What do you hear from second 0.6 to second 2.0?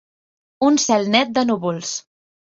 Un cel net de núvols.